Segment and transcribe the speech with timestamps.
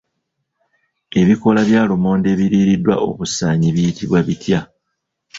[1.21, 4.59] Ebikoola bya lumonde ebiriiriddwa obusaanyi biyitibwa bitya?